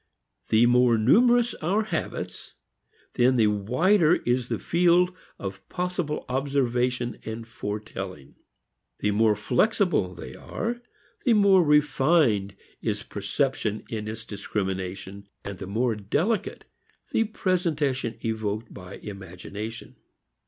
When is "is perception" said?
12.81-13.83